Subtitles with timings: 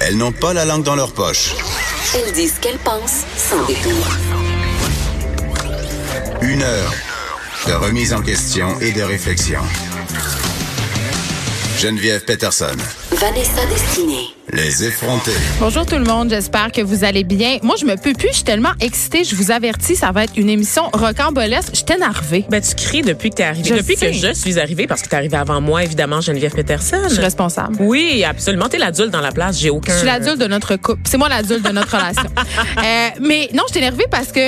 [0.00, 1.54] Elles n'ont pas la langue dans leur poche.
[2.14, 4.06] Elles disent ce qu'elles pensent sans détour.
[6.40, 6.92] Une heure
[7.66, 9.60] de remise en question et de réflexion.
[11.78, 12.76] Geneviève Peterson.
[13.10, 14.34] Vanessa Destinée.
[14.52, 15.32] Les effrontés.
[15.58, 17.56] Bonjour tout le monde, j'espère que vous allez bien.
[17.62, 20.34] Moi, je me peux plus, je suis tellement excitée, je vous avertis, ça va être
[20.36, 21.70] une émission rocambolesque.
[21.72, 22.44] Je suis énervée.
[22.50, 23.68] Ben, tu cries depuis que tu es arrivée.
[23.70, 24.10] Je depuis sais.
[24.10, 26.98] que je suis arrivée, parce que tu es arrivée avant moi, évidemment, Geneviève Peterson.
[27.08, 27.76] Je suis responsable.
[27.80, 28.68] Oui, absolument.
[28.68, 29.58] Tu es l'adulte dans la place.
[29.58, 29.92] J'ai aucun.
[29.92, 31.00] Je suis l'adulte de notre couple.
[31.04, 32.22] C'est moi l'adulte de notre relation.
[32.76, 34.40] Euh, mais non, je suis énervée parce que,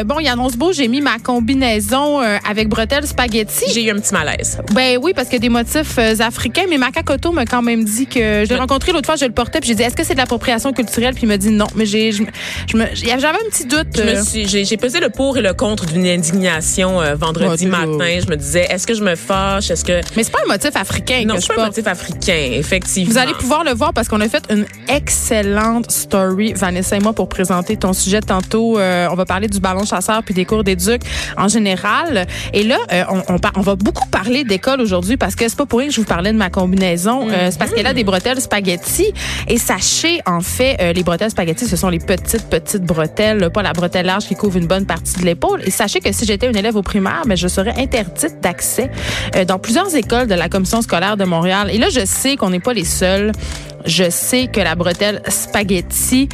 [0.00, 3.64] euh, bon, il annonce beau, j'ai mis ma combinaison euh, avec bretelles spaghetti.
[3.72, 4.58] J'ai eu un petit malaise.
[4.72, 6.14] Ben oui, parce a des motifs euh,
[6.64, 9.32] africains, mais Macacoto m'a quand même dit que je l'ai rencontré l'autre fois, je le
[9.32, 11.66] portais, puis j'ai dit est-ce que c'est de l'appropriation culturelle, puis il m'a dit non,
[11.74, 13.98] mais j'ai, j'avais un petit doute.
[13.98, 18.18] Euh, j'ai, pesé le pour et le contre d'une indignation euh, vendredi matin.
[18.22, 19.70] Je me disais, est-ce que je me fâche?
[19.70, 20.00] Est-ce que.
[20.16, 23.10] mais c'est pas un motif africain Non, c'est pas un motif africain, effectivement.
[23.10, 27.12] Vous allez pouvoir le voir parce qu'on a fait une excellente story, Vanessa et moi,
[27.12, 28.78] pour présenter ton sujet tantôt.
[28.78, 31.02] Euh, on va parler du ballon chasseur puis des cours d'éduc
[31.36, 32.26] en général.
[32.52, 35.66] Et là, euh, on, on, on va beaucoup parler d'école aujourd'hui parce que c'est pas
[35.66, 37.28] pour rien que je vous parlais de ma combinaison.
[37.30, 39.12] Euh, c'est parce qu'elle a des bretelles spaghetti.
[39.48, 43.62] Et sachez, en fait, euh, les bretelles spaghetti, ce sont les petites, petites bretelles, pas
[43.62, 45.62] la bretelle large qui couvre une bonne partie de l'épaule.
[45.64, 48.90] Et sachez que si j'étais une élève au primaire, ben, je serais interdite d'accès
[49.36, 51.70] euh, dans plusieurs écoles de la commission scolaire de Montréal.
[51.72, 53.32] Et là, je sais qu'on n'est pas les seuls.
[53.84, 56.28] Je sais que la bretelle spaghetti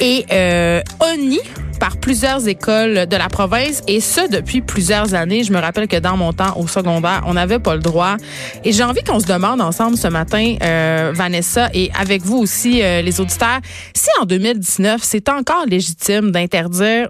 [0.00, 1.40] est euh, honnie
[1.80, 5.42] par plusieurs écoles de la province et ce depuis plusieurs années.
[5.42, 8.16] Je me rappelle que dans mon temps au secondaire, on n'avait pas le droit.
[8.64, 12.82] Et j'ai envie qu'on se demande ensemble ce matin, euh, Vanessa, et avec vous aussi,
[12.82, 13.60] euh, les auditeurs,
[13.94, 17.08] si en 2019, c'est encore légitime d'interdire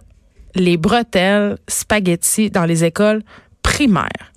[0.54, 3.22] les bretelles spaghetti dans les écoles
[3.62, 4.32] primaires.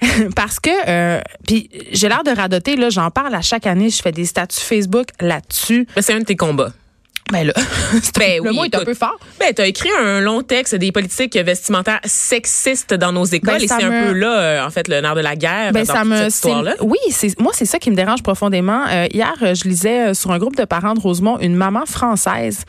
[0.36, 4.00] Parce que, euh, puis j'ai l'air de radoter, là, j'en parle à chaque année, je
[4.00, 5.86] fais des statuts Facebook là-dessus.
[5.94, 6.72] Ben, c'est un de tes combats.
[7.32, 7.52] Ben là,
[8.18, 9.18] Ben le oui, mot est un peu fort.
[9.38, 13.68] Ben, t'as écrit un long texte des politiques vestimentaires sexistes dans nos écoles Ben, et
[13.68, 16.00] c'est un peu là, euh, en fait, le nerf de la guerre Ben dans ça
[16.00, 16.74] toute me cette histoire-là.
[16.80, 20.30] oui c'est moi c'est ça qui me dérange profondément Euh, hier je lisais euh, sur
[20.32, 22.64] un groupe de parents de Rosemont une maman française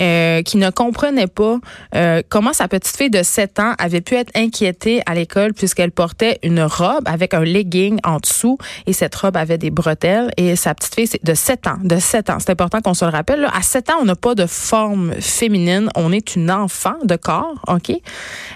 [0.00, 1.58] euh, qui ne comprenait pas
[1.94, 5.90] euh, comment sa petite fille de 7 ans avait pu être inquiétée à l'école puisqu'elle
[5.90, 10.56] portait une robe avec un legging en dessous et cette robe avait des bretelles et
[10.56, 13.10] sa petite fille c'est de 7 ans de 7 ans c'est important qu'on se le
[13.10, 13.50] rappelle là.
[13.54, 15.88] à 7 ans on n'a pas de forme féminine.
[15.96, 17.92] On est une enfant de corps ok?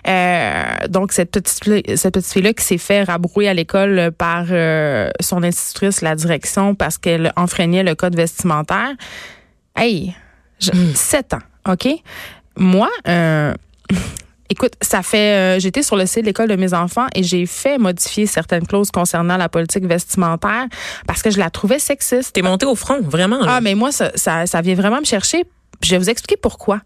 [0.09, 4.11] Euh, donc cette petite fille- cette petite fille là qui s'est fait rabrouer à l'école
[4.17, 8.93] par euh, son institutrice la direction parce qu'elle enfreignait le code vestimentaire.
[9.77, 10.15] Hey
[10.61, 11.39] je- 7 ans
[11.73, 11.89] ok?
[12.57, 13.55] Moi euh,
[14.53, 15.57] Écoute, ça fait.
[15.57, 18.67] euh, J'étais sur le site de l'école de mes enfants et j'ai fait modifier certaines
[18.67, 20.67] clauses concernant la politique vestimentaire
[21.07, 22.35] parce que je la trouvais sexiste.
[22.35, 23.39] T'es monté au front, vraiment.
[23.41, 23.55] là.
[23.57, 25.45] Ah, mais moi, ça, ça, ça vient vraiment me chercher.
[25.83, 26.81] Je vais vous expliquer pourquoi.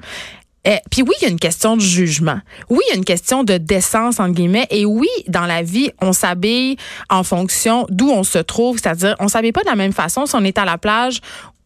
[0.66, 2.40] Eh, Puis oui, il y a une question de jugement.
[2.68, 4.66] Oui, il y a une question de décence, entre guillemets.
[4.70, 6.76] Et oui, dans la vie, on s'habille
[7.08, 8.78] en fonction d'où on se trouve.
[8.78, 11.20] C'est-à-dire, on s'habille pas de la même façon si on est à la plage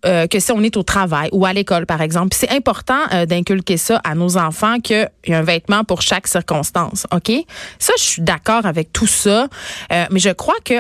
[0.05, 2.37] euh, que si on est au travail ou à l'école, par exemple.
[2.37, 6.27] C'est important euh, d'inculquer ça à nos enfants qu'il y a un vêtement pour chaque
[6.27, 7.07] circonstance.
[7.13, 7.33] OK?
[7.79, 9.49] Ça, je suis d'accord avec tout ça.
[9.93, 10.75] Euh, mais je crois que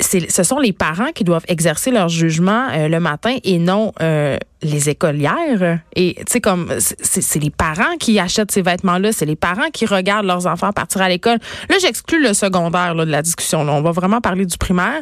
[0.00, 4.38] ce sont les parents qui doivent exercer leur jugement euh, le matin et non euh,
[4.62, 5.80] les écolières.
[5.94, 9.86] Et tu sais comme c'est, les parents qui achètent ces vêtements-là, c'est les parents qui
[9.86, 11.38] regardent leurs enfants partir à l'école.
[11.68, 13.60] Là, j'exclus le secondaire là, de la discussion.
[13.60, 15.00] On va vraiment parler du primaire.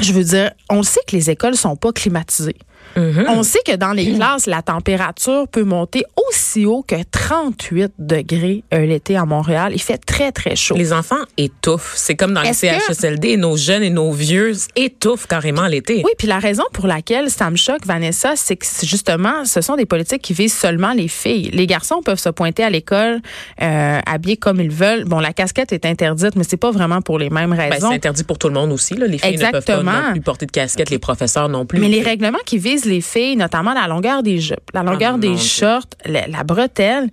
[0.00, 2.56] Je veux dire, on sait que les écoles sont pas climatisées.
[2.96, 8.62] On sait que dans les classes, la température peut monter aussi haut que 38 degrés
[8.72, 9.72] l'été à Montréal.
[9.74, 10.76] Il fait très, très chaud.
[10.76, 11.94] Les enfants étouffent.
[11.96, 16.02] C'est comme dans les que- CHSLD, nos jeunes et nos vieux étouffent carrément l'été.
[16.04, 19.76] Oui, puis la raison pour laquelle ça me choque, Vanessa, c'est que justement, ce sont
[19.76, 21.50] des politiques qui visent seulement les filles.
[21.52, 23.20] Les garçons peuvent se pointer à l'école
[23.62, 25.04] euh, habillés comme ils veulent.
[25.04, 27.88] Bon, la casquette est interdite, mais c'est pas vraiment pour les mêmes Ben, raisons.
[27.90, 28.94] c'est interdit pour tout le monde aussi.
[28.94, 29.06] Là.
[29.06, 31.78] Les filles ne peuvent pas non plus porter de casquette, les professeurs non plus.
[31.78, 35.18] mais les règlements qui visent les filles, notamment la longueur des jupes, la longueur Oh,
[35.18, 37.08] des shorts, la, la bretelle,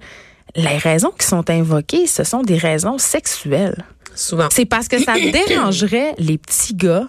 [0.56, 3.84] les raisons qui sont invoquées, ce sont des raisons sexuelles.
[4.16, 4.48] Souvent.
[4.52, 5.14] C'est parce que ça
[5.48, 7.08] dérangerait les petits gars.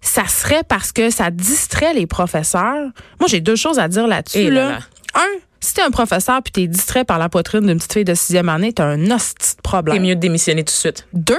[0.00, 2.90] Ça serait parce que ça distrait les professeurs.
[3.20, 4.38] Moi, j'ai deux choses à dire là-dessus.
[4.38, 4.70] Eh là là.
[4.70, 4.78] là.
[5.14, 8.14] Un, si t'es un professeur puis t'es distrait par la poitrine d'une petite fille de
[8.14, 10.02] sixième année, t'as un hostie de C'est problème.
[10.02, 11.06] mieux de démissionner tout de suite.
[11.12, 11.38] Deux,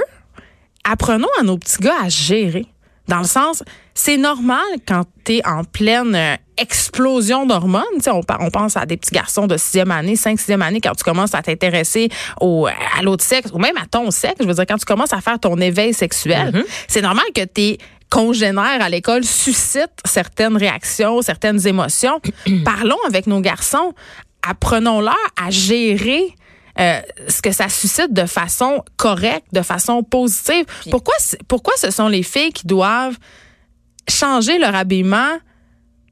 [0.84, 2.66] apprenons à nos petits gars à gérer.
[3.06, 3.62] Dans le sens,
[3.92, 7.82] c'est normal quand t'es en pleine euh, explosion d'hormones.
[7.96, 10.80] Tu sais, On, on pense à des petits garçons de sixième année, cinq, sixième année,
[10.80, 12.08] quand tu commences à t'intéresser
[12.40, 14.36] au, à l'autre sexe, ou même à ton sexe.
[14.40, 17.78] Je veux dire, quand tu commences à faire ton éveil sexuel, c'est normal que t'es
[18.10, 22.20] congénères à l'école suscitent certaines réactions, certaines émotions.
[22.64, 23.92] Parlons avec nos garçons,
[24.48, 26.34] apprenons-leur à gérer
[26.78, 30.64] euh, ce que ça suscite de façon correcte, de façon positive.
[30.90, 31.14] Pourquoi,
[31.48, 33.16] pourquoi ce sont les filles qui doivent
[34.08, 35.38] changer leur habillement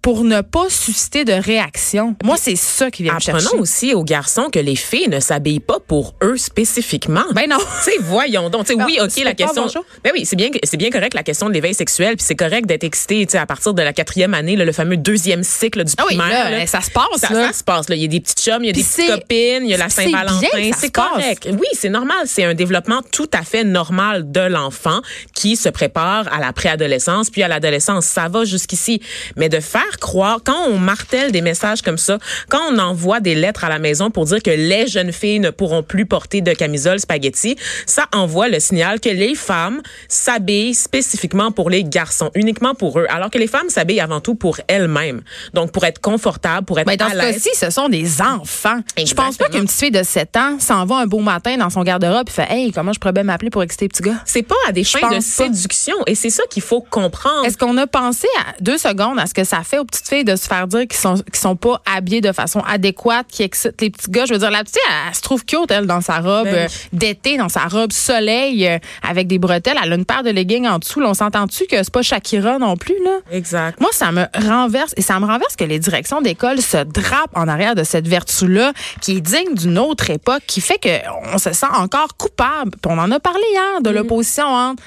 [0.03, 2.17] pour ne pas susciter de réaction.
[2.25, 3.47] Moi, c'est ça qui vient me chercher.
[3.47, 7.23] Apprenons aussi aux garçons que les filles ne s'habillent pas pour eux spécifiquement.
[7.35, 7.59] Ben non.
[7.85, 8.67] Tu voyons donc.
[8.67, 9.67] Tu sais, oui, OK, la question.
[10.03, 12.67] Ben oui, c'est bien, c'est bien correct la question de l'éveil sexuel, puis c'est correct
[12.67, 15.85] d'être excité, tu sais, à partir de la quatrième année, là, le fameux deuxième cycle
[15.85, 16.47] du ah primaire.
[16.51, 17.49] Oui, là, ça se passe, ça, là.
[17.49, 17.97] Ça se passe, là.
[17.97, 19.79] Il y a des petites chums, il y a des petites copines, il y a
[19.79, 20.71] la Saint-Valentin.
[20.77, 21.49] C'est correct.
[21.51, 22.27] Oui, c'est normal.
[22.27, 25.01] C'est un développement tout à fait normal de l'enfant
[25.35, 28.07] qui se prépare à la préadolescence, puis à l'adolescence.
[28.07, 29.01] Ça va jusqu'ici.
[29.37, 32.19] Mais de faire croire, quand on martèle des messages comme ça,
[32.49, 35.51] quand on envoie des lettres à la maison pour dire que les jeunes filles ne
[35.51, 37.57] pourront plus porter de camisole spaghetti,
[37.87, 43.07] ça envoie le signal que les femmes s'habillent spécifiquement pour les garçons, uniquement pour eux,
[43.09, 45.23] alors que les femmes s'habillent avant tout pour elles-mêmes.
[45.55, 47.39] Donc pour être confortable, pour être Mais dans à l'aise.
[47.43, 48.81] ce cas-ci, ce sont des enfants.
[48.97, 49.07] Exactement.
[49.07, 51.71] Je pense pas qu'une petite fille de 7 ans s'en va un beau matin dans
[51.71, 54.21] son garde-robe et fait "Hey, comment je pourrais bien m'appeler pour exciter petit gars?
[54.25, 55.21] C'est pas à des fins de pas.
[55.21, 57.45] séduction et c'est ça qu'il faut comprendre.
[57.45, 60.25] Est-ce qu'on a pensé à deux secondes à ce que ça fait aux petites filles
[60.25, 63.81] de se faire dire qu'ils sont qu'ils sont pas habillés de façon adéquate, qui excitent
[63.81, 66.01] les petits gars Je veux dire, la petite, elle, elle se trouve cute elle dans
[66.01, 69.77] sa robe Ben euh, d'été, dans sa robe soleil euh, avec des bretelles.
[69.83, 71.01] Elle a une paire de leggings en dessous.
[71.01, 73.19] Là, on s'entend-tu que c'est pas Shakira non plus là?
[73.31, 73.81] Exact.
[73.81, 77.49] Moi, ça me renverse et ça me renverse que les directions d'école se drapent en
[77.49, 81.67] arrière de cette vertu-là qui est digne d'une autre époque, qui fait qu'on se sent
[81.73, 82.71] encore coupable.
[82.71, 84.83] Puis on en a parlé hier de l'opposition entre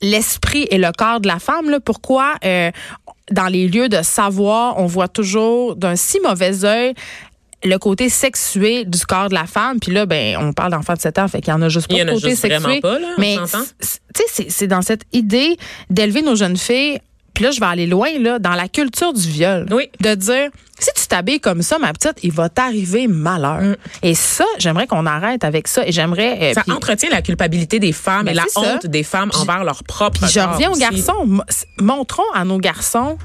[0.00, 1.70] l'esprit et le corps de la femme.
[1.70, 1.80] Là.
[1.80, 2.70] Pourquoi euh,
[3.30, 6.94] dans les lieux de savoir, on voit toujours d'un si mauvais œil
[7.64, 9.80] le côté sexué du corps de la femme.
[9.80, 11.88] Puis là, ben, on parle d'enfants de 7 ans, fait qu'il y en a juste
[11.88, 12.80] pas Il y en a juste sexué.
[12.80, 13.36] pas, là, mais
[13.80, 15.56] tu sais, c'est- c'est dans cette idée
[15.90, 17.00] d'élever nos jeunes filles.
[17.38, 19.64] Puis là, je vais aller loin, là, dans la culture du viol.
[19.70, 19.90] Oui.
[20.00, 23.76] De dire, si tu t'habilles comme ça, ma petite, il va t'arriver malheur.
[24.02, 25.86] Et ça, j'aimerais qu'on arrête avec ça.
[25.86, 26.36] Et j'aimerais.
[26.42, 28.60] euh, Ça entretient la culpabilité des femmes Ben, et la ça.
[28.60, 31.38] honte des femmes envers leur propre Puis je reviens aux garçons.
[31.80, 33.16] Montrons à nos garçons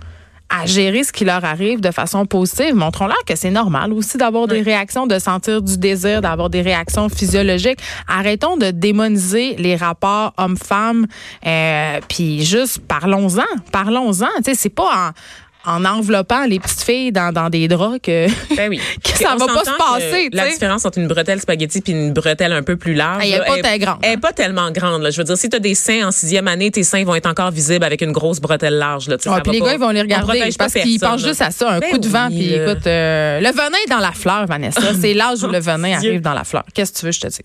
[0.53, 2.75] à gérer ce qui leur arrive de façon positive.
[2.75, 7.09] Montrons-leur que c'est normal aussi d'avoir des réactions, de sentir du désir, d'avoir des réactions
[7.09, 7.79] physiologiques.
[8.07, 11.07] Arrêtons de démoniser les rapports hommes-femmes.
[11.45, 13.41] Euh, puis juste parlons-en.
[13.71, 14.27] Parlons-en.
[14.37, 15.11] Tu sais, c'est pas en
[15.65, 18.79] en enveloppant les petites filles dans, dans des draps que, Ben oui.
[19.03, 20.29] que ça va pas se passer.
[20.33, 23.23] La différence entre une bretelle spaghetti puis une bretelle un peu plus large.
[23.25, 25.01] Elle est pas grande, Elle est pas tellement grande.
[25.03, 25.09] Là.
[25.11, 27.27] Je veux dire, si tu as des seins en sixième année, tes seins vont être
[27.29, 29.07] encore visibles avec une grosse bretelle large.
[29.07, 29.17] Là.
[29.19, 31.69] Ça puis les pas- gars, ils vont les regarder parce qu'ils pensent juste à ça,
[31.71, 32.27] un Ben coup de vent.
[32.29, 32.71] oui, Puis là.
[32.71, 34.81] écoute, euh, le venin est dans la fleur, Vanessa.
[35.01, 36.63] C'est l'âge où le venin arrive dans la fleur.
[36.73, 37.39] Qu'est-ce que tu veux, je te dise?